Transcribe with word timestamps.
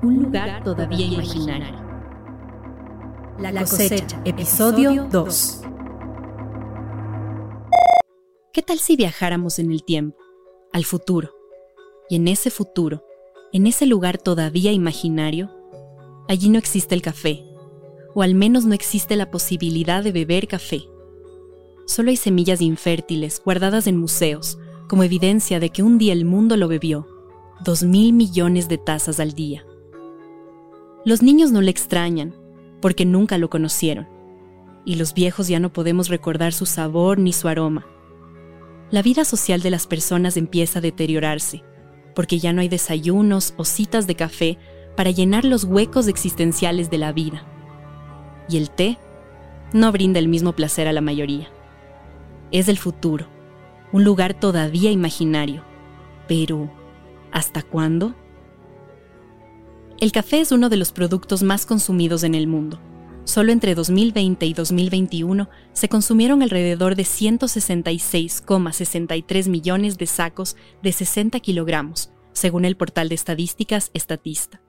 Un 0.00 0.22
lugar 0.22 0.62
todavía 0.62 1.06
imaginario. 1.06 1.76
La 3.40 3.52
cosecha, 3.52 4.22
episodio 4.24 5.08
2. 5.10 5.62
¿Qué 8.52 8.62
tal 8.62 8.78
si 8.78 8.94
viajáramos 8.94 9.58
en 9.58 9.72
el 9.72 9.82
tiempo, 9.82 10.16
al 10.72 10.84
futuro? 10.84 11.30
Y 12.08 12.14
en 12.14 12.28
ese 12.28 12.50
futuro, 12.50 13.02
en 13.52 13.66
ese 13.66 13.86
lugar 13.86 14.18
todavía 14.18 14.70
imaginario, 14.70 15.50
allí 16.28 16.48
no 16.48 16.60
existe 16.60 16.94
el 16.94 17.02
café, 17.02 17.44
o 18.14 18.22
al 18.22 18.36
menos 18.36 18.66
no 18.66 18.74
existe 18.74 19.16
la 19.16 19.32
posibilidad 19.32 20.04
de 20.04 20.12
beber 20.12 20.46
café. 20.46 20.82
Solo 21.86 22.10
hay 22.10 22.16
semillas 22.16 22.60
infértiles 22.60 23.42
guardadas 23.44 23.88
en 23.88 23.96
museos, 23.96 24.60
como 24.88 25.02
evidencia 25.02 25.58
de 25.58 25.70
que 25.70 25.82
un 25.82 25.98
día 25.98 26.12
el 26.12 26.24
mundo 26.24 26.56
lo 26.56 26.68
bebió, 26.68 27.08
dos 27.64 27.82
mil 27.82 28.12
millones 28.12 28.68
de 28.68 28.78
tazas 28.78 29.18
al 29.18 29.32
día. 29.32 29.64
Los 31.08 31.22
niños 31.22 31.52
no 31.52 31.62
le 31.62 31.70
extrañan, 31.70 32.34
porque 32.82 33.06
nunca 33.06 33.38
lo 33.38 33.48
conocieron, 33.48 34.06
y 34.84 34.96
los 34.96 35.14
viejos 35.14 35.48
ya 35.48 35.58
no 35.58 35.72
podemos 35.72 36.10
recordar 36.10 36.52
su 36.52 36.66
sabor 36.66 37.18
ni 37.18 37.32
su 37.32 37.48
aroma. 37.48 37.86
La 38.90 39.00
vida 39.00 39.24
social 39.24 39.62
de 39.62 39.70
las 39.70 39.86
personas 39.86 40.36
empieza 40.36 40.80
a 40.80 40.82
deteriorarse, 40.82 41.64
porque 42.14 42.38
ya 42.38 42.52
no 42.52 42.60
hay 42.60 42.68
desayunos 42.68 43.54
o 43.56 43.64
citas 43.64 44.06
de 44.06 44.16
café 44.16 44.58
para 44.98 45.10
llenar 45.10 45.46
los 45.46 45.64
huecos 45.64 46.08
existenciales 46.08 46.90
de 46.90 46.98
la 46.98 47.12
vida. 47.12 47.42
Y 48.46 48.58
el 48.58 48.68
té 48.68 48.98
no 49.72 49.90
brinda 49.92 50.18
el 50.18 50.28
mismo 50.28 50.52
placer 50.52 50.88
a 50.88 50.92
la 50.92 51.00
mayoría. 51.00 51.48
Es 52.50 52.68
el 52.68 52.76
futuro, 52.76 53.28
un 53.92 54.04
lugar 54.04 54.34
todavía 54.34 54.90
imaginario, 54.90 55.64
pero 56.28 56.70
¿hasta 57.32 57.62
cuándo? 57.62 58.14
El 60.00 60.12
café 60.12 60.40
es 60.40 60.52
uno 60.52 60.68
de 60.68 60.76
los 60.76 60.92
productos 60.92 61.42
más 61.42 61.66
consumidos 61.66 62.22
en 62.22 62.36
el 62.36 62.46
mundo. 62.46 62.80
Solo 63.24 63.50
entre 63.50 63.74
2020 63.74 64.46
y 64.46 64.54
2021 64.54 65.50
se 65.72 65.88
consumieron 65.88 66.40
alrededor 66.40 66.94
de 66.94 67.02
166,63 67.02 69.48
millones 69.48 69.98
de 69.98 70.06
sacos 70.06 70.54
de 70.84 70.92
60 70.92 71.40
kilogramos, 71.40 72.12
según 72.32 72.64
el 72.64 72.76
portal 72.76 73.08
de 73.08 73.16
estadísticas 73.16 73.90
Estatista. 73.92 74.62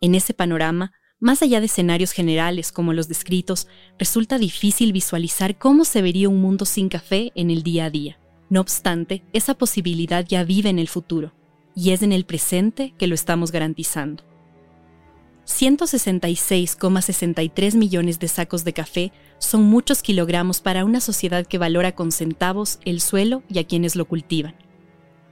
En 0.00 0.16
ese 0.16 0.34
panorama, 0.34 0.90
más 1.20 1.40
allá 1.42 1.60
de 1.60 1.66
escenarios 1.66 2.10
generales 2.10 2.72
como 2.72 2.92
los 2.92 3.06
descritos, 3.06 3.68
resulta 4.00 4.38
difícil 4.38 4.92
visualizar 4.92 5.58
cómo 5.58 5.84
se 5.84 6.02
vería 6.02 6.28
un 6.28 6.40
mundo 6.40 6.64
sin 6.64 6.88
café 6.88 7.30
en 7.36 7.52
el 7.52 7.62
día 7.62 7.84
a 7.84 7.90
día. 7.90 8.18
No 8.50 8.60
obstante, 8.60 9.22
esa 9.32 9.54
posibilidad 9.54 10.26
ya 10.26 10.42
vive 10.42 10.70
en 10.70 10.80
el 10.80 10.88
futuro 10.88 11.34
y 11.74 11.90
es 11.90 12.02
en 12.02 12.12
el 12.12 12.24
presente 12.24 12.94
que 12.98 13.06
lo 13.06 13.14
estamos 13.14 13.52
garantizando. 13.52 14.24
166,63 15.46 17.76
millones 17.76 18.18
de 18.18 18.28
sacos 18.28 18.64
de 18.64 18.72
café 18.72 19.12
son 19.38 19.64
muchos 19.64 20.02
kilogramos 20.02 20.60
para 20.60 20.84
una 20.84 21.00
sociedad 21.00 21.46
que 21.46 21.58
valora 21.58 21.94
con 21.94 22.12
centavos 22.12 22.78
el 22.84 23.00
suelo 23.00 23.42
y 23.48 23.58
a 23.58 23.66
quienes 23.66 23.94
lo 23.94 24.06
cultivan. 24.06 24.56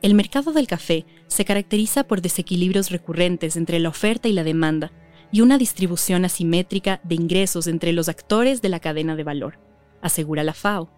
El 0.03 0.15
mercado 0.15 0.53
del 0.53 0.67
café 0.67 1.07
se 1.29 1.45
caracteriza 1.45 2.05
por 2.05 2.20
desequilibrios 2.20 2.91
recurrentes 2.91 3.57
entre 3.57 3.79
la 3.79 3.89
oferta 3.89 4.29
y 4.29 4.33
la 4.33 4.45
demanda 4.45 4.93
y 5.31 5.41
una 5.41 5.59
distribución 5.59 6.25
asimétrica 6.25 7.01
de 7.05 7.15
ingresos 7.15 7.67
entre 7.67 7.93
los 7.93 8.09
actores 8.09 8.61
de 8.61 8.69
la 8.69 8.81
cadena 8.81 9.17
de 9.17 9.25
valor, 9.25 9.59
asegura 10.03 10.45
la 10.45 10.53
FAO. 10.53 10.91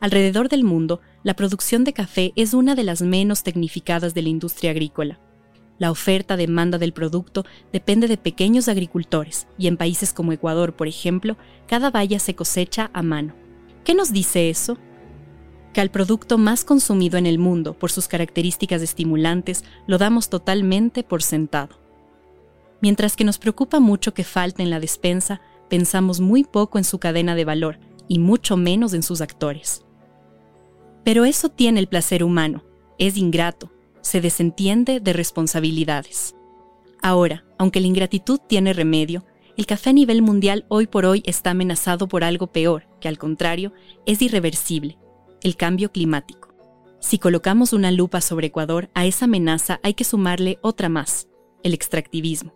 Alrededor 0.00 0.48
del 0.48 0.62
mundo, 0.62 1.00
la 1.22 1.34
producción 1.34 1.84
de 1.84 1.94
café 1.94 2.32
es 2.36 2.52
una 2.52 2.74
de 2.74 2.84
las 2.84 3.00
menos 3.00 3.42
tecnificadas 3.42 4.12
de 4.12 4.22
la 4.22 4.28
industria 4.28 4.72
agrícola. 4.72 5.18
La 5.78 5.90
oferta-demanda 5.90 6.78
del 6.78 6.92
producto 6.92 7.44
depende 7.72 8.06
de 8.08 8.16
pequeños 8.16 8.68
agricultores 8.68 9.46
y 9.58 9.66
en 9.68 9.76
países 9.76 10.12
como 10.12 10.32
Ecuador, 10.32 10.74
por 10.74 10.88
ejemplo, 10.88 11.36
cada 11.66 11.90
valla 11.90 12.18
se 12.18 12.34
cosecha 12.34 12.90
a 12.92 13.02
mano. 13.02 13.34
¿Qué 13.84 13.94
nos 13.94 14.12
dice 14.12 14.50
eso? 14.50 14.78
Que 15.72 15.80
al 15.80 15.90
producto 15.90 16.38
más 16.38 16.64
consumido 16.64 17.18
en 17.18 17.26
el 17.26 17.38
mundo 17.38 17.74
por 17.74 17.90
sus 17.90 18.08
características 18.08 18.82
estimulantes 18.82 19.64
lo 19.86 19.98
damos 19.98 20.28
totalmente 20.28 21.04
por 21.04 21.22
sentado. 21.22 21.78
Mientras 22.80 23.16
que 23.16 23.24
nos 23.24 23.38
preocupa 23.38 23.80
mucho 23.80 24.12
que 24.12 24.24
falte 24.24 24.62
en 24.62 24.70
la 24.70 24.80
despensa, 24.80 25.40
pensamos 25.68 26.20
muy 26.20 26.44
poco 26.44 26.78
en 26.78 26.84
su 26.84 26.98
cadena 26.98 27.34
de 27.34 27.44
valor 27.44 27.78
y 28.08 28.18
mucho 28.18 28.56
menos 28.56 28.94
en 28.94 29.02
sus 29.02 29.20
actores. 29.20 29.85
Pero 31.06 31.24
eso 31.24 31.50
tiene 31.50 31.78
el 31.78 31.86
placer 31.86 32.24
humano, 32.24 32.64
es 32.98 33.16
ingrato, 33.16 33.70
se 34.00 34.20
desentiende 34.20 34.98
de 34.98 35.12
responsabilidades. 35.12 36.34
Ahora, 37.00 37.44
aunque 37.60 37.78
la 37.78 37.86
ingratitud 37.86 38.40
tiene 38.40 38.72
remedio, 38.72 39.24
el 39.56 39.66
café 39.66 39.90
a 39.90 39.92
nivel 39.92 40.20
mundial 40.20 40.66
hoy 40.68 40.88
por 40.88 41.06
hoy 41.06 41.22
está 41.24 41.50
amenazado 41.50 42.08
por 42.08 42.24
algo 42.24 42.48
peor, 42.48 42.88
que 43.00 43.06
al 43.06 43.18
contrario, 43.18 43.72
es 44.04 44.20
irreversible, 44.20 44.98
el 45.44 45.54
cambio 45.54 45.92
climático. 45.92 46.52
Si 46.98 47.20
colocamos 47.20 47.72
una 47.72 47.92
lupa 47.92 48.20
sobre 48.20 48.48
Ecuador, 48.48 48.90
a 48.92 49.06
esa 49.06 49.26
amenaza 49.26 49.78
hay 49.84 49.94
que 49.94 50.02
sumarle 50.02 50.58
otra 50.60 50.88
más, 50.88 51.28
el 51.62 51.72
extractivismo. 51.72 52.52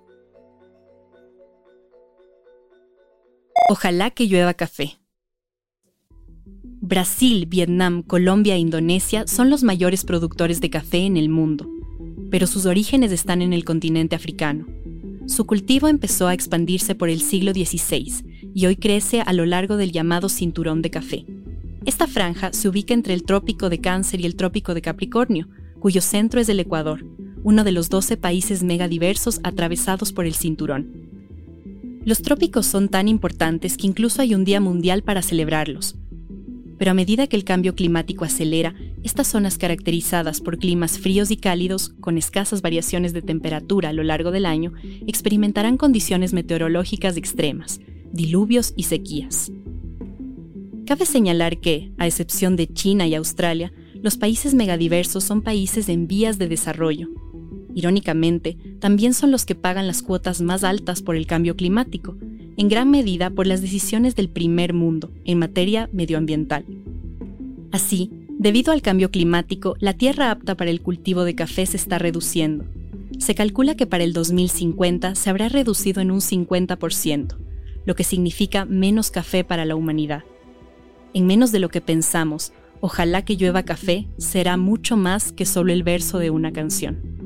Ojalá 3.69 4.11
que 4.11 4.27
llueva 4.27 4.55
café, 4.55 5.00
Brasil, 6.91 7.47
Vietnam, 7.47 8.03
Colombia 8.03 8.57
e 8.57 8.59
Indonesia 8.59 9.25
son 9.29 9.49
los 9.49 9.63
mayores 9.63 10.03
productores 10.05 10.61
de 10.61 10.71
café 10.71 10.99
en 11.07 11.17
el 11.17 11.29
mundo, 11.29 11.71
pero 12.33 12.49
sus 12.49 12.67
orígenes 12.67 13.13
están 13.13 13.43
en 13.43 13.53
el 13.53 13.65
continente 13.65 14.17
africano. 14.17 14.67
Su 15.27 15.47
cultivo 15.47 15.87
empezó 15.87 16.27
a 16.27 16.35
expandirse 16.35 16.97
por 16.97 17.09
el 17.09 17.21
siglo 17.21 17.53
XVI 17.53 18.25
y 18.53 18.67
hoy 18.67 18.75
crece 18.75 19.21
a 19.21 19.33
lo 19.33 19.47
largo 19.47 19.77
del 19.77 19.93
llamado 19.93 20.29
cinturón 20.29 20.83
de 20.83 20.91
café. 20.91 21.27
Esta 21.87 22.09
franja 22.09 22.53
se 22.53 22.69
ubica 22.69 22.93
entre 22.93 23.15
el 23.15 23.23
trópico 23.23 23.71
de 23.71 23.81
Cáncer 23.81 24.21
y 24.21 24.27
el 24.27 24.35
trópico 24.35 24.75
de 24.75 24.83
Capricornio, 24.83 25.47
cuyo 25.79 26.01
centro 26.01 26.41
es 26.41 26.49
el 26.49 26.59
Ecuador, 26.59 27.07
uno 27.45 27.63
de 27.63 27.71
los 27.71 27.89
12 27.89 28.17
países 28.17 28.65
megadiversos 28.65 29.39
atravesados 29.45 30.13
por 30.13 30.27
el 30.27 30.35
cinturón. 30.35 30.91
Los 32.05 32.21
trópicos 32.23 32.67
son 32.67 32.89
tan 32.89 33.07
importantes 33.07 33.77
que 33.77 33.87
incluso 33.87 34.23
hay 34.23 34.35
un 34.35 34.45
día 34.45 34.61
mundial 34.61 35.05
para 35.05 35.23
celebrarlos, 35.23 36.00
pero 36.81 36.93
a 36.93 36.95
medida 36.95 37.27
que 37.27 37.37
el 37.37 37.45
cambio 37.45 37.75
climático 37.75 38.25
acelera, 38.25 38.75
estas 39.03 39.27
zonas 39.27 39.59
caracterizadas 39.59 40.41
por 40.41 40.57
climas 40.57 40.99
fríos 40.99 41.31
y 41.31 41.37
cálidos, 41.37 41.91
con 42.01 42.17
escasas 42.17 42.63
variaciones 42.63 43.13
de 43.13 43.21
temperatura 43.21 43.91
a 43.91 43.93
lo 43.93 44.03
largo 44.03 44.31
del 44.31 44.47
año, 44.47 44.73
experimentarán 45.07 45.77
condiciones 45.77 46.33
meteorológicas 46.33 47.19
extremas, 47.19 47.81
diluvios 48.13 48.73
y 48.79 48.85
sequías. 48.85 49.53
Cabe 50.87 51.05
señalar 51.05 51.59
que, 51.61 51.93
a 51.99 52.07
excepción 52.07 52.57
de 52.57 52.73
China 52.73 53.07
y 53.07 53.15
Australia, 53.15 53.75
los 54.03 54.17
países 54.17 54.55
megadiversos 54.55 55.23
son 55.23 55.43
países 55.43 55.91
en 55.91 56.07
vías 56.07 56.39
de 56.39 56.49
desarrollo. 56.49 57.11
Irónicamente, 57.75 58.57
también 58.79 59.13
son 59.13 59.31
los 59.31 59.45
que 59.45 59.55
pagan 59.55 59.87
las 59.87 60.01
cuotas 60.01 60.41
más 60.41 60.65
altas 60.65 61.03
por 61.03 61.15
el 61.15 61.27
cambio 61.27 61.57
climático, 61.57 62.17
en 62.61 62.69
gran 62.69 62.91
medida 62.91 63.31
por 63.31 63.47
las 63.47 63.63
decisiones 63.63 64.17
del 64.17 64.29
primer 64.29 64.75
mundo 64.75 65.11
en 65.25 65.39
materia 65.39 65.89
medioambiental. 65.95 66.67
Así, 67.73 68.11
debido 68.39 68.75
al 68.75 68.83
cambio 68.83 69.11
climático, 69.11 69.77
la 69.79 69.95
tierra 69.95 70.31
apta 70.31 70.55
para 70.59 70.69
el 70.69 70.83
cultivo 70.83 71.25
de 71.25 71.35
café 71.35 71.65
se 71.65 71.79
está 71.79 71.99
reduciendo. 71.99 72.67
Se 73.19 73.35
calcula 73.35 73.77
que 73.77 73.87
para 73.87 74.05
el 74.05 74.13
2050 74.13 75.15
se 75.15 75.31
habrá 75.31 75.49
reducido 75.49 76.03
en 76.03 76.11
un 76.11 76.21
50%, 76.21 77.39
lo 77.87 77.95
que 77.95 78.05
significa 78.05 78.67
menos 78.67 79.11
café 79.11 79.43
para 79.43 79.65
la 79.65 79.75
humanidad. 79.75 80.25
En 81.15 81.25
menos 81.27 81.53
de 81.53 81.61
lo 81.61 81.71
que 81.71 81.81
pensamos, 81.81 82.53
ojalá 82.83 83.25
que 83.25 83.39
llueva 83.39 83.63
café 83.63 84.07
será 84.19 84.59
mucho 84.59 84.99
más 84.99 85.33
que 85.33 85.47
solo 85.47 85.73
el 85.73 85.83
verso 85.83 86.19
de 86.19 86.29
una 86.29 86.53
canción. 86.53 87.20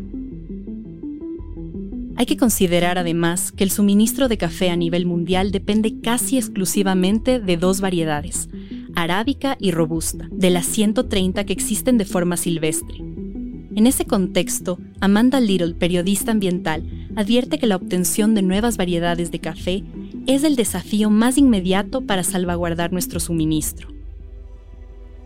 Hay 2.16 2.26
que 2.26 2.36
considerar 2.36 2.96
además 2.96 3.50
que 3.50 3.64
el 3.64 3.70
suministro 3.70 4.28
de 4.28 4.38
café 4.38 4.70
a 4.70 4.76
nivel 4.76 5.05
mundial 5.05 5.50
depende 5.50 6.00
casi 6.00 6.38
exclusivamente 6.38 7.40
de 7.40 7.56
dos 7.56 7.81
variedades, 7.81 8.49
arábica 8.94 9.56
y 9.58 9.72
robusta, 9.72 10.28
de 10.31 10.50
las 10.50 10.66
130 10.66 11.44
que 11.44 11.52
existen 11.52 11.99
de 11.99 12.05
forma 12.05 12.37
silvestre. 12.37 12.99
En 13.76 13.88
ese 13.88 14.05
contexto, 14.05 14.78
Amanda 15.00 15.40
Little, 15.40 15.75
periodista 15.75 16.31
ambiental, 16.31 17.08
advierte 17.16 17.58
que 17.58 17.66
la 17.66 17.76
obtención 17.76 18.34
de 18.34 18.43
nuevas 18.43 18.76
variedades 18.76 19.32
de 19.32 19.40
café 19.40 19.82
es 20.28 20.44
el 20.44 20.55
desafío 20.55 21.10
más 21.10 21.37
inmediato 21.37 22.00
para 22.00 22.22
salvaguardar 22.22 22.93
nuestro 22.93 23.19
suministro. 23.19 23.88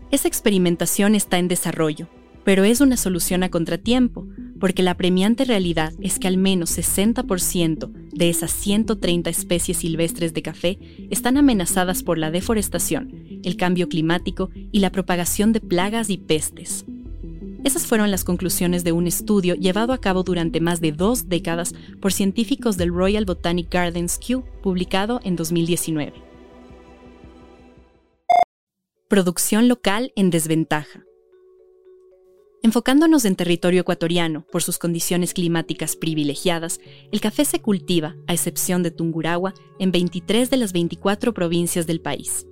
Esa 0.09 0.27
experimentación 0.27 1.13
está 1.13 1.37
en 1.37 1.47
desarrollo, 1.47 2.07
pero 2.43 2.63
es 2.63 2.81
una 2.81 2.97
solución 2.97 3.43
a 3.43 3.49
contratiempo, 3.49 4.25
porque 4.59 4.83
la 4.83 4.95
premiante 4.95 5.45
realidad 5.45 5.93
es 6.01 6.19
que 6.19 6.27
al 6.27 6.37
menos 6.37 6.77
60% 6.77 7.91
de 8.11 8.29
esas 8.29 8.51
130 8.51 9.29
especies 9.29 9.77
silvestres 9.77 10.33
de 10.33 10.41
café 10.41 10.79
están 11.09 11.37
amenazadas 11.37 12.03
por 12.03 12.17
la 12.17 12.31
deforestación, 12.31 13.39
el 13.43 13.55
cambio 13.57 13.87
climático 13.87 14.49
y 14.71 14.79
la 14.79 14.91
propagación 14.91 15.53
de 15.53 15.61
plagas 15.61 16.09
y 16.09 16.17
pestes. 16.17 16.85
Esas 17.63 17.85
fueron 17.85 18.09
las 18.09 18.23
conclusiones 18.23 18.83
de 18.83 18.93
un 18.93 19.05
estudio 19.05 19.53
llevado 19.55 19.91
a 19.91 19.99
cabo 19.99 20.23
durante 20.23 20.61
más 20.61 20.79
de 20.79 20.93
dos 20.93 21.27
décadas 21.27 21.73
por 22.01 22.13
científicos 22.13 22.77
del 22.77 22.93
Royal 22.93 23.25
Botanic 23.25 23.69
Gardens 23.69 24.17
Kew, 24.17 24.43
publicado 24.63 25.19
en 25.23 25.35
2019. 25.35 26.13
Producción 29.09 29.67
local 29.67 30.13
en 30.15 30.29
desventaja. 30.29 31.03
Enfocándonos 32.61 33.23
en 33.23 33.37
territorio 33.37 33.81
ecuatoriano 33.81 34.45
por 34.51 34.61
sus 34.61 34.77
condiciones 34.77 35.33
climáticas 35.33 35.95
privilegiadas, 35.95 36.81
el 37.09 37.21
café 37.21 37.45
se 37.45 37.61
cultiva, 37.61 38.17
a 38.27 38.33
excepción 38.33 38.83
de 38.83 38.91
Tungurahua, 38.91 39.53
en 39.79 39.91
23 39.93 40.49
de 40.49 40.57
las 40.57 40.73
24 40.73 41.33
provincias 41.33 41.87
del 41.87 42.01
país. 42.01 42.47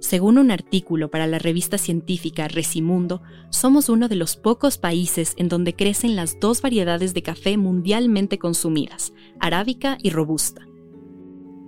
Según 0.00 0.38
un 0.38 0.50
artículo 0.50 1.10
para 1.10 1.28
la 1.28 1.38
revista 1.38 1.78
científica 1.78 2.48
Recimundo, 2.48 3.22
somos 3.50 3.88
uno 3.88 4.08
de 4.08 4.16
los 4.16 4.36
pocos 4.36 4.78
países 4.78 5.34
en 5.36 5.48
donde 5.48 5.76
crecen 5.76 6.16
las 6.16 6.40
dos 6.40 6.60
variedades 6.60 7.14
de 7.14 7.22
café 7.22 7.56
mundialmente 7.56 8.38
consumidas, 8.38 9.12
arábica 9.38 9.96
y 10.02 10.10
robusta. 10.10 10.66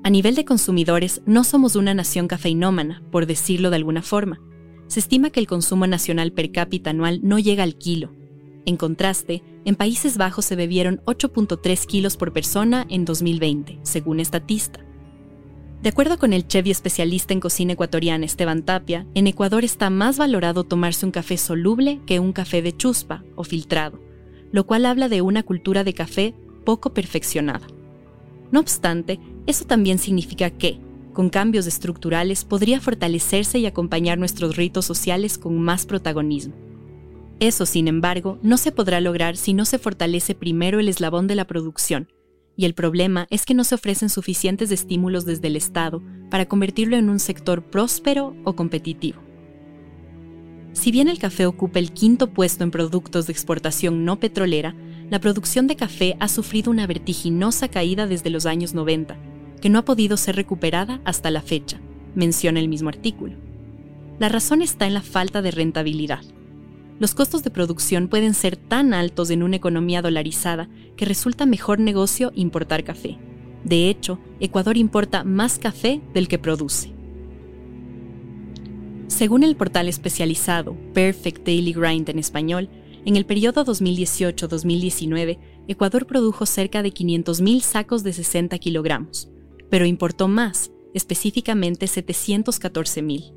A 0.02 0.10
nivel 0.10 0.34
de 0.34 0.44
consumidores, 0.44 1.22
no 1.26 1.44
somos 1.44 1.76
una 1.76 1.94
nación 1.94 2.26
cafeinómana, 2.26 3.04
por 3.12 3.26
decirlo 3.26 3.70
de 3.70 3.76
alguna 3.76 4.02
forma 4.02 4.40
se 4.92 5.00
estima 5.00 5.30
que 5.30 5.40
el 5.40 5.46
consumo 5.46 5.86
nacional 5.86 6.32
per 6.32 6.52
cápita 6.52 6.90
anual 6.90 7.20
no 7.22 7.38
llega 7.38 7.62
al 7.62 7.76
kilo. 7.76 8.12
En 8.66 8.76
contraste, 8.76 9.42
en 9.64 9.74
Países 9.74 10.18
Bajos 10.18 10.44
se 10.44 10.54
bebieron 10.54 11.00
8.3 11.06 11.86
kilos 11.86 12.18
por 12.18 12.34
persona 12.34 12.86
en 12.90 13.06
2020, 13.06 13.78
según 13.84 14.20
Estatista. 14.20 14.84
De 15.82 15.88
acuerdo 15.88 16.18
con 16.18 16.34
el 16.34 16.46
chef 16.46 16.66
y 16.66 16.70
especialista 16.72 17.32
en 17.32 17.40
cocina 17.40 17.72
ecuatoriana 17.72 18.26
Esteban 18.26 18.64
Tapia, 18.64 19.06
en 19.14 19.26
Ecuador 19.28 19.64
está 19.64 19.88
más 19.88 20.18
valorado 20.18 20.64
tomarse 20.64 21.06
un 21.06 21.12
café 21.12 21.38
soluble 21.38 22.02
que 22.04 22.20
un 22.20 22.34
café 22.34 22.60
de 22.60 22.76
chuspa 22.76 23.24
o 23.34 23.44
filtrado, 23.44 23.98
lo 24.52 24.66
cual 24.66 24.84
habla 24.84 25.08
de 25.08 25.22
una 25.22 25.42
cultura 25.42 25.84
de 25.84 25.94
café 25.94 26.34
poco 26.66 26.92
perfeccionada. 26.92 27.66
No 28.50 28.60
obstante, 28.60 29.18
eso 29.46 29.64
también 29.64 29.98
significa 29.98 30.50
que, 30.50 30.78
con 31.12 31.28
cambios 31.28 31.66
estructurales, 31.66 32.44
podría 32.44 32.80
fortalecerse 32.80 33.58
y 33.58 33.66
acompañar 33.66 34.18
nuestros 34.18 34.56
ritos 34.56 34.84
sociales 34.84 35.38
con 35.38 35.60
más 35.60 35.86
protagonismo. 35.86 36.54
Eso, 37.40 37.66
sin 37.66 37.88
embargo, 37.88 38.38
no 38.42 38.56
se 38.56 38.72
podrá 38.72 39.00
lograr 39.00 39.36
si 39.36 39.52
no 39.52 39.64
se 39.64 39.78
fortalece 39.78 40.34
primero 40.34 40.80
el 40.80 40.88
eslabón 40.88 41.26
de 41.26 41.34
la 41.34 41.46
producción, 41.46 42.08
y 42.56 42.66
el 42.66 42.74
problema 42.74 43.26
es 43.30 43.44
que 43.44 43.54
no 43.54 43.64
se 43.64 43.74
ofrecen 43.74 44.10
suficientes 44.10 44.70
estímulos 44.70 45.24
desde 45.24 45.48
el 45.48 45.56
Estado 45.56 46.02
para 46.30 46.46
convertirlo 46.46 46.96
en 46.96 47.08
un 47.08 47.18
sector 47.18 47.62
próspero 47.62 48.36
o 48.44 48.54
competitivo. 48.54 49.20
Si 50.72 50.90
bien 50.90 51.08
el 51.08 51.18
café 51.18 51.46
ocupa 51.46 51.78
el 51.78 51.92
quinto 51.92 52.28
puesto 52.30 52.64
en 52.64 52.70
productos 52.70 53.26
de 53.26 53.32
exportación 53.32 54.04
no 54.04 54.18
petrolera, 54.20 54.74
la 55.10 55.20
producción 55.20 55.66
de 55.66 55.76
café 55.76 56.16
ha 56.20 56.28
sufrido 56.28 56.70
una 56.70 56.86
vertiginosa 56.86 57.68
caída 57.68 58.06
desde 58.06 58.30
los 58.30 58.46
años 58.46 58.72
90 58.72 59.31
que 59.62 59.70
no 59.70 59.78
ha 59.78 59.84
podido 59.86 60.18
ser 60.18 60.36
recuperada 60.36 61.00
hasta 61.04 61.30
la 61.30 61.40
fecha, 61.40 61.80
menciona 62.14 62.60
el 62.60 62.68
mismo 62.68 62.90
artículo. 62.90 63.36
La 64.18 64.28
razón 64.28 64.60
está 64.60 64.86
en 64.86 64.92
la 64.92 65.00
falta 65.00 65.40
de 65.40 65.52
rentabilidad. 65.52 66.20
Los 66.98 67.14
costos 67.14 67.42
de 67.42 67.50
producción 67.50 68.08
pueden 68.08 68.34
ser 68.34 68.56
tan 68.56 68.92
altos 68.92 69.30
en 69.30 69.42
una 69.42 69.56
economía 69.56 70.02
dolarizada 70.02 70.68
que 70.96 71.04
resulta 71.04 71.46
mejor 71.46 71.78
negocio 71.78 72.32
importar 72.34 72.84
café. 72.84 73.18
De 73.64 73.88
hecho, 73.88 74.18
Ecuador 74.40 74.76
importa 74.76 75.24
más 75.24 75.58
café 75.58 76.02
del 76.12 76.28
que 76.28 76.38
produce. 76.38 76.92
Según 79.06 79.44
el 79.44 79.56
portal 79.56 79.88
especializado 79.88 80.76
Perfect 80.92 81.46
Daily 81.46 81.72
Grind 81.72 82.08
en 82.08 82.18
español, 82.18 82.68
en 83.04 83.16
el 83.16 83.26
periodo 83.26 83.64
2018-2019, 83.64 85.38
Ecuador 85.68 86.06
produjo 86.06 86.46
cerca 86.46 86.82
de 86.82 86.92
500.000 86.92 87.60
sacos 87.60 88.02
de 88.02 88.12
60 88.12 88.58
kilogramos, 88.58 89.28
pero 89.72 89.86
importó 89.86 90.28
más, 90.28 90.70
específicamente 90.92 91.86
714 91.86 93.00
mil. 93.00 93.32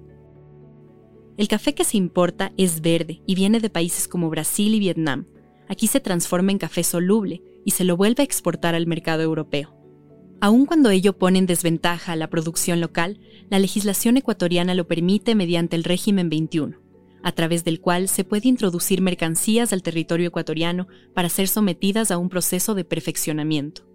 El 1.38 1.48
café 1.48 1.74
que 1.74 1.86
se 1.86 1.96
importa 1.96 2.52
es 2.58 2.82
verde 2.82 3.22
y 3.26 3.36
viene 3.36 3.62
de 3.62 3.70
países 3.70 4.10
como 4.10 4.30
Brasil 4.30 4.76
y 4.76 4.80
Vietnam. 4.80 5.28
Aquí 5.70 5.88
se 5.88 6.02
transforma 6.02 6.52
en 6.52 6.58
café 6.58 6.84
soluble 6.84 7.42
y 7.64 7.72
se 7.72 7.86
lo 7.86 7.96
vuelve 7.96 8.22
a 8.22 8.26
exportar 8.26 8.76
al 8.76 8.86
mercado 8.86 9.24
europeo. 9.24 9.78
Aun 10.42 10.66
cuando 10.66 10.90
ello 10.90 11.18
pone 11.18 11.40
en 11.40 11.46
desventaja 11.46 12.12
a 12.12 12.18
la 12.18 12.30
producción 12.30 12.82
local, 12.82 13.22
la 13.50 13.58
legislación 13.58 14.18
ecuatoriana 14.18 14.76
lo 14.76 14.90
permite 14.90 15.36
mediante 15.36 15.78
el 15.78 15.86
régimen 15.86 16.30
21, 16.30 16.78
a 17.24 17.32
través 17.32 17.64
del 17.64 17.80
cual 17.80 18.10
se 18.10 18.26
puede 18.26 18.50
introducir 18.50 19.02
mercancías 19.02 19.72
al 19.72 19.84
territorio 19.84 20.28
ecuatoriano 20.28 20.90
para 21.14 21.30
ser 21.30 21.48
sometidas 21.48 22.12
a 22.12 22.18
un 22.18 22.28
proceso 22.28 22.76
de 22.76 22.84
perfeccionamiento. 22.84 23.95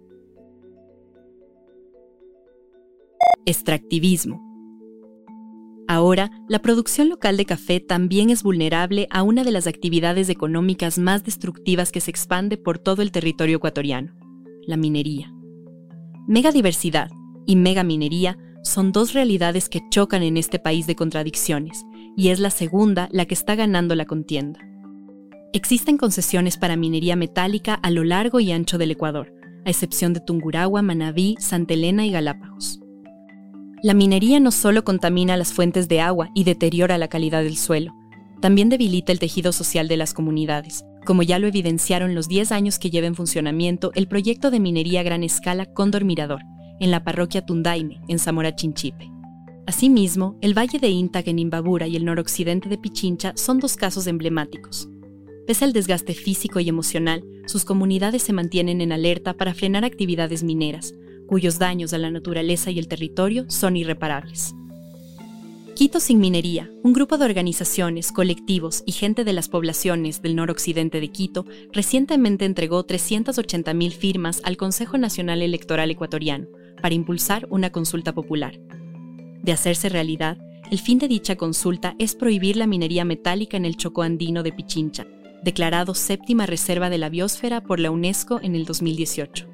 Extractivismo. 3.45 4.41
Ahora, 5.87 6.31
la 6.47 6.59
producción 6.59 7.09
local 7.09 7.35
de 7.37 7.45
café 7.45 7.79
también 7.79 8.29
es 8.29 8.43
vulnerable 8.43 9.07
a 9.09 9.23
una 9.23 9.43
de 9.43 9.51
las 9.51 9.67
actividades 9.67 10.29
económicas 10.29 10.97
más 10.97 11.23
destructivas 11.23 11.91
que 11.91 11.99
se 11.99 12.11
expande 12.11 12.57
por 12.57 12.79
todo 12.79 13.01
el 13.01 13.11
territorio 13.11 13.57
ecuatoriano, 13.57 14.13
la 14.65 14.77
minería. 14.77 15.33
Megadiversidad 16.27 17.09
y 17.45 17.55
megaminería 17.55 18.37
son 18.63 18.91
dos 18.91 19.13
realidades 19.13 19.69
que 19.69 19.81
chocan 19.89 20.23
en 20.23 20.37
este 20.37 20.59
país 20.59 20.87
de 20.87 20.95
contradicciones, 20.95 21.83
y 22.15 22.29
es 22.29 22.39
la 22.39 22.51
segunda 22.51 23.09
la 23.11 23.25
que 23.25 23.33
está 23.33 23.55
ganando 23.55 23.95
la 23.95 24.05
contienda. 24.05 24.59
Existen 25.53 25.97
concesiones 25.97 26.57
para 26.57 26.77
minería 26.77 27.15
metálica 27.15 27.73
a 27.73 27.89
lo 27.89 28.03
largo 28.03 28.39
y 28.39 28.51
ancho 28.51 28.77
del 28.77 28.91
Ecuador, 28.91 29.33
a 29.65 29.69
excepción 29.69 30.13
de 30.13 30.21
Tungurahua, 30.21 30.81
Manabí, 30.81 31.35
Santa 31.39 31.73
Elena 31.73 32.05
y 32.05 32.11
Galápagos. 32.11 32.80
La 33.83 33.95
minería 33.95 34.39
no 34.39 34.51
solo 34.51 34.83
contamina 34.83 35.37
las 35.37 35.53
fuentes 35.53 35.87
de 35.87 36.01
agua 36.01 36.29
y 36.35 36.43
deteriora 36.43 36.99
la 36.99 37.07
calidad 37.07 37.41
del 37.41 37.57
suelo, 37.57 37.95
también 38.39 38.69
debilita 38.69 39.11
el 39.11 39.17
tejido 39.17 39.51
social 39.51 39.87
de 39.87 39.97
las 39.97 40.13
comunidades, 40.13 40.85
como 41.03 41.23
ya 41.23 41.39
lo 41.39 41.47
evidenciaron 41.47 42.13
los 42.13 42.27
10 42.27 42.51
años 42.51 42.77
que 42.77 42.91
lleva 42.91 43.07
en 43.07 43.15
funcionamiento 43.15 43.91
el 43.95 44.07
proyecto 44.07 44.51
de 44.51 44.59
minería 44.59 44.99
a 44.99 45.03
gran 45.03 45.23
escala 45.23 45.65
Cóndor 45.65 46.05
Mirador, 46.05 46.41
en 46.79 46.91
la 46.91 47.03
parroquia 47.03 47.43
Tundaime, 47.43 47.99
en 48.07 48.19
Zamora 48.19 48.55
Chinchipe. 48.55 49.09
Asimismo, 49.65 50.37
el 50.41 50.55
valle 50.55 50.77
de 50.77 50.89
Intag 50.89 51.27
en 51.29 51.39
Imbabura 51.39 51.87
y 51.87 51.95
el 51.95 52.05
noroccidente 52.05 52.69
de 52.69 52.77
Pichincha 52.77 53.33
son 53.35 53.59
dos 53.59 53.77
casos 53.77 54.05
emblemáticos. 54.05 54.89
Pese 55.47 55.65
al 55.65 55.73
desgaste 55.73 56.13
físico 56.13 56.59
y 56.59 56.69
emocional, 56.69 57.23
sus 57.47 57.65
comunidades 57.65 58.21
se 58.21 58.33
mantienen 58.33 58.79
en 58.79 58.91
alerta 58.91 59.33
para 59.33 59.55
frenar 59.55 59.85
actividades 59.85 60.43
mineras, 60.43 60.93
cuyos 61.31 61.59
daños 61.59 61.93
a 61.93 61.97
la 61.97 62.11
naturaleza 62.11 62.71
y 62.71 62.79
el 62.79 62.89
territorio 62.89 63.45
son 63.47 63.77
irreparables. 63.77 64.53
Quito 65.75 66.01
sin 66.01 66.19
minería, 66.19 66.69
un 66.83 66.91
grupo 66.91 67.17
de 67.17 67.23
organizaciones, 67.23 68.11
colectivos 68.11 68.83
y 68.85 68.91
gente 68.91 69.23
de 69.23 69.31
las 69.31 69.47
poblaciones 69.47 70.21
del 70.21 70.35
noroccidente 70.35 70.99
de 70.99 71.07
Quito 71.07 71.45
recientemente 71.71 72.43
entregó 72.43 72.85
380.000 72.85 73.91
firmas 73.93 74.41
al 74.43 74.57
Consejo 74.57 74.97
Nacional 74.97 75.41
Electoral 75.41 75.89
Ecuatoriano 75.89 76.47
para 76.81 76.95
impulsar 76.95 77.47
una 77.49 77.71
consulta 77.71 78.11
popular. 78.11 78.59
De 79.41 79.53
hacerse 79.53 79.87
realidad, 79.87 80.37
el 80.69 80.79
fin 80.79 80.99
de 80.99 81.07
dicha 81.07 81.37
consulta 81.37 81.95
es 81.97 82.13
prohibir 82.13 82.57
la 82.57 82.67
minería 82.67 83.05
metálica 83.05 83.55
en 83.55 83.63
el 83.63 83.77
Chocó 83.77 84.01
andino 84.01 84.43
de 84.43 84.51
Pichincha, 84.51 85.07
declarado 85.45 85.95
séptima 85.95 86.45
reserva 86.45 86.89
de 86.89 86.97
la 86.97 87.07
biosfera 87.07 87.63
por 87.63 87.79
la 87.79 87.89
UNESCO 87.89 88.41
en 88.43 88.53
el 88.53 88.65
2018. 88.65 89.50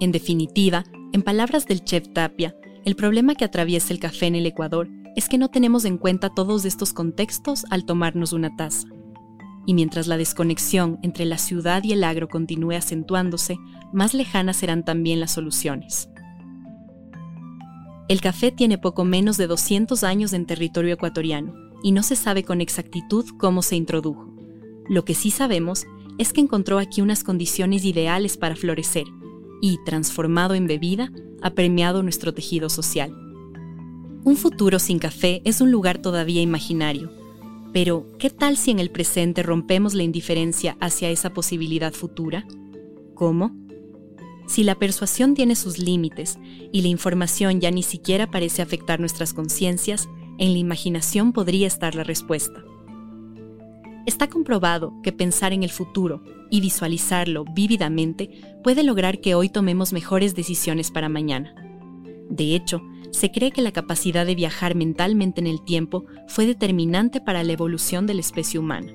En 0.00 0.10
definitiva, 0.12 0.84
en 1.12 1.22
palabras 1.22 1.66
del 1.66 1.84
chef 1.84 2.08
Tapia, 2.12 2.56
el 2.84 2.96
problema 2.96 3.34
que 3.34 3.44
atraviesa 3.44 3.92
el 3.92 4.00
café 4.00 4.26
en 4.26 4.34
el 4.34 4.46
Ecuador 4.46 4.88
es 5.14 5.28
que 5.28 5.38
no 5.38 5.48
tenemos 5.48 5.84
en 5.84 5.96
cuenta 5.98 6.34
todos 6.34 6.64
estos 6.64 6.92
contextos 6.92 7.64
al 7.70 7.84
tomarnos 7.84 8.32
una 8.32 8.56
taza. 8.56 8.88
Y 9.66 9.74
mientras 9.74 10.08
la 10.08 10.16
desconexión 10.16 10.98
entre 11.02 11.24
la 11.24 11.38
ciudad 11.38 11.84
y 11.84 11.92
el 11.92 12.02
agro 12.02 12.28
continúe 12.28 12.72
acentuándose, 12.72 13.56
más 13.92 14.12
lejanas 14.12 14.56
serán 14.56 14.84
también 14.84 15.20
las 15.20 15.32
soluciones. 15.32 16.10
El 18.08 18.20
café 18.20 18.50
tiene 18.50 18.76
poco 18.76 19.04
menos 19.04 19.36
de 19.36 19.46
200 19.46 20.04
años 20.04 20.32
en 20.32 20.44
territorio 20.44 20.94
ecuatoriano 20.94 21.54
y 21.82 21.92
no 21.92 22.02
se 22.02 22.16
sabe 22.16 22.42
con 22.42 22.60
exactitud 22.60 23.24
cómo 23.38 23.62
se 23.62 23.76
introdujo. 23.76 24.28
Lo 24.88 25.04
que 25.04 25.14
sí 25.14 25.30
sabemos 25.30 25.86
es 26.18 26.32
que 26.32 26.40
encontró 26.40 26.78
aquí 26.78 27.00
unas 27.00 27.24
condiciones 27.24 27.84
ideales 27.84 28.36
para 28.36 28.56
florecer 28.56 29.04
y, 29.64 29.78
transformado 29.78 30.52
en 30.52 30.66
bebida, 30.66 31.10
ha 31.40 31.54
premiado 31.54 32.02
nuestro 32.02 32.34
tejido 32.34 32.68
social. 32.68 33.16
Un 34.22 34.36
futuro 34.36 34.78
sin 34.78 34.98
café 34.98 35.40
es 35.46 35.62
un 35.62 35.70
lugar 35.70 36.02
todavía 36.02 36.42
imaginario, 36.42 37.10
pero 37.72 38.06
¿qué 38.18 38.28
tal 38.28 38.58
si 38.58 38.72
en 38.72 38.78
el 38.78 38.90
presente 38.90 39.42
rompemos 39.42 39.94
la 39.94 40.02
indiferencia 40.02 40.76
hacia 40.80 41.08
esa 41.08 41.32
posibilidad 41.32 41.94
futura? 41.94 42.46
¿Cómo? 43.14 43.56
Si 44.46 44.64
la 44.64 44.74
persuasión 44.74 45.32
tiene 45.32 45.56
sus 45.56 45.78
límites 45.78 46.38
y 46.70 46.82
la 46.82 46.88
información 46.88 47.62
ya 47.62 47.70
ni 47.70 47.82
siquiera 47.82 48.30
parece 48.30 48.60
afectar 48.60 49.00
nuestras 49.00 49.32
conciencias, 49.32 50.10
en 50.36 50.52
la 50.52 50.58
imaginación 50.58 51.32
podría 51.32 51.66
estar 51.66 51.94
la 51.94 52.04
respuesta. 52.04 52.62
Está 54.06 54.28
comprobado 54.28 54.92
que 55.02 55.12
pensar 55.12 55.54
en 55.54 55.62
el 55.62 55.70
futuro 55.70 56.22
y 56.50 56.60
visualizarlo 56.60 57.44
vívidamente 57.54 58.30
puede 58.62 58.82
lograr 58.82 59.20
que 59.20 59.34
hoy 59.34 59.48
tomemos 59.48 59.94
mejores 59.94 60.34
decisiones 60.34 60.90
para 60.90 61.08
mañana. 61.08 61.54
De 62.28 62.54
hecho, 62.54 62.82
se 63.12 63.30
cree 63.30 63.50
que 63.50 63.62
la 63.62 63.72
capacidad 63.72 64.26
de 64.26 64.34
viajar 64.34 64.74
mentalmente 64.74 65.40
en 65.40 65.46
el 65.46 65.64
tiempo 65.64 66.04
fue 66.28 66.44
determinante 66.44 67.20
para 67.20 67.42
la 67.44 67.52
evolución 67.52 68.06
de 68.06 68.14
la 68.14 68.20
especie 68.20 68.60
humana. 68.60 68.92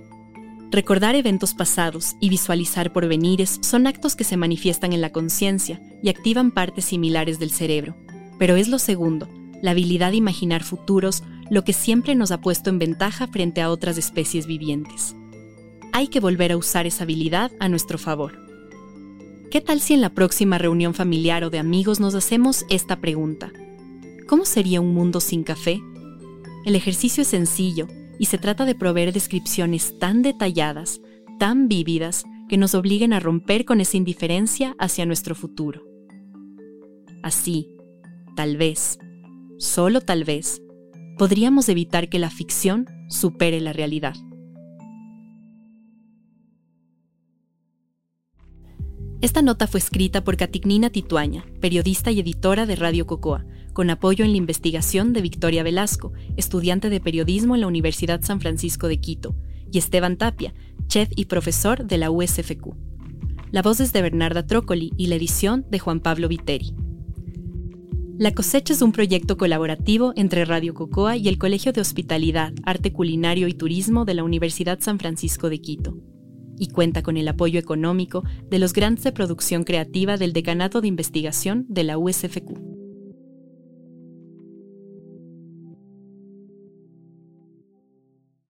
Recordar 0.71 1.15
eventos 1.15 1.55
pasados 1.55 2.15
y 2.19 2.29
visualizar 2.29 2.93
porvenires 2.93 3.59
son 3.63 3.87
actos 3.87 4.15
que 4.15 4.23
se 4.23 4.37
manifiestan 4.37 4.93
en 4.93 5.01
la 5.01 5.11
conciencia 5.11 5.81
y 6.03 6.09
activan 6.09 6.51
partes 6.51 6.85
similares 6.85 7.39
del 7.39 7.49
cerebro. 7.49 7.95
Pero 8.37 8.55
es 8.55 8.67
lo 8.67 8.77
segundo, 8.77 9.27
la 9.63 9.71
habilidad 9.71 10.11
de 10.11 10.17
imaginar 10.17 10.63
futuros, 10.63 11.23
lo 11.49 11.63
que 11.63 11.73
siempre 11.73 12.15
nos 12.15 12.31
ha 12.31 12.41
puesto 12.41 12.69
en 12.69 12.79
ventaja 12.79 13.27
frente 13.27 13.61
a 13.61 13.69
otras 13.69 13.97
especies 13.97 14.45
vivientes. 14.45 15.15
Hay 15.91 16.07
que 16.07 16.19
volver 16.19 16.51
a 16.51 16.57
usar 16.57 16.85
esa 16.85 17.03
habilidad 17.03 17.51
a 17.59 17.69
nuestro 17.69 17.97
favor. 17.97 18.37
¿Qué 19.49 19.61
tal 19.61 19.81
si 19.81 19.95
en 19.95 20.01
la 20.01 20.13
próxima 20.13 20.59
reunión 20.59 20.93
familiar 20.93 21.43
o 21.43 21.49
de 21.49 21.57
amigos 21.57 21.99
nos 21.99 22.13
hacemos 22.13 22.65
esta 22.69 22.97
pregunta? 23.01 23.51
¿Cómo 24.27 24.45
sería 24.45 24.79
un 24.79 24.93
mundo 24.93 25.19
sin 25.19 25.43
café? 25.43 25.81
El 26.65 26.75
ejercicio 26.75 27.23
es 27.23 27.29
sencillo 27.29 27.87
y 28.19 28.25
se 28.25 28.37
trata 28.37 28.65
de 28.65 28.75
proveer 28.75 29.11
descripciones 29.11 29.97
tan 29.97 30.21
detalladas, 30.21 31.01
tan 31.39 31.67
vívidas, 31.67 32.25
que 32.47 32.57
nos 32.57 32.75
obliguen 32.75 33.13
a 33.13 33.19
romper 33.19 33.63
con 33.63 33.79
esa 33.79 33.95
indiferencia 33.95 34.75
hacia 34.77 35.05
nuestro 35.05 35.35
futuro. 35.35 35.83
Así, 37.23 37.69
tal 38.35 38.57
vez, 38.57 38.99
solo 39.57 40.01
tal 40.01 40.25
vez, 40.25 40.61
podríamos 41.19 41.67
evitar 41.67 42.07
que 42.07 42.17
la 42.17 42.29
ficción 42.29 42.87
supere 43.09 43.59
la 43.59 43.73
realidad. 43.73 44.15
Esta 49.19 49.41
nota 49.41 49.67
fue 49.67 49.81
escrita 49.81 50.23
por 50.23 50.37
Catignina 50.37 50.89
Tituaña, 50.89 51.43
periodista 51.59 52.09
y 52.09 52.21
editora 52.21 52.65
de 52.65 52.77
Radio 52.77 53.05
Cocoa, 53.05 53.45
con 53.73 53.89
apoyo 53.89 54.23
en 54.23 54.31
la 54.31 54.37
investigación 54.37 55.11
de 55.11 55.21
Victoria 55.21 55.61
Velasco, 55.61 56.13
estudiante 56.37 56.89
de 56.89 57.01
periodismo 57.01 57.53
en 57.55 57.61
la 57.61 57.67
Universidad 57.67 58.21
San 58.21 58.39
Francisco 58.39 58.87
de 58.87 59.01
Quito, 59.01 59.35
y 59.69 59.77
Esteban 59.77 60.15
Tapia, 60.15 60.53
chef 60.87 61.09
y 61.17 61.25
profesor 61.25 61.85
de 61.85 61.97
la 61.97 62.11
USFQ. 62.11 62.77
La 63.51 63.61
voz 63.61 63.81
es 63.81 63.91
de 63.91 64.01
Bernarda 64.01 64.47
Trócoli 64.47 64.93
y 64.95 65.07
la 65.07 65.15
edición 65.15 65.65
de 65.69 65.79
Juan 65.79 65.99
Pablo 65.99 66.29
Viteri. 66.29 66.73
La 68.19 68.33
cosecha 68.33 68.73
es 68.73 68.81
un 68.81 68.91
proyecto 68.91 69.37
colaborativo 69.37 70.11
entre 70.17 70.43
Radio 70.43 70.73
Cocoa 70.73 71.15
y 71.15 71.29
el 71.29 71.37
Colegio 71.37 71.71
de 71.71 71.79
Hospitalidad, 71.79 72.51
Arte 72.65 72.91
Culinario 72.91 73.47
y 73.47 73.53
Turismo 73.53 74.03
de 74.03 74.13
la 74.13 74.25
Universidad 74.25 74.81
San 74.81 74.99
Francisco 74.99 75.49
de 75.49 75.61
Quito 75.61 75.95
y 76.57 76.67
cuenta 76.67 77.01
con 77.01 77.15
el 77.15 77.29
apoyo 77.29 77.61
económico 77.61 78.25
de 78.49 78.59
los 78.59 78.73
grants 78.73 79.03
de 79.03 79.13
producción 79.13 79.63
creativa 79.63 80.17
del 80.17 80.33
Decanato 80.33 80.81
de 80.81 80.89
Investigación 80.89 81.65
de 81.69 81.85
la 81.85 81.97
USFQ. 81.97 82.68